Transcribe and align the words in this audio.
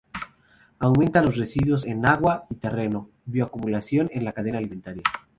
Aumenta 0.79 1.21
los 1.21 1.37
residuos 1.37 1.85
en 1.85 2.07
agua 2.07 2.47
y 2.49 2.55
terreno, 2.55 3.11
bioacumulación 3.25 4.09
en 4.11 4.25
la 4.25 4.33
cadena 4.33 4.57
alimentaria. 4.57 5.03